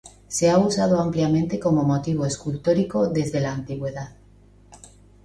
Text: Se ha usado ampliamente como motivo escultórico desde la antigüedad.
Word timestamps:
Se 0.27 0.49
ha 0.49 0.57
usado 0.57 0.99
ampliamente 0.99 1.59
como 1.59 1.83
motivo 1.83 2.25
escultórico 2.25 3.09
desde 3.09 3.39
la 3.39 3.53
antigüedad. 3.53 4.15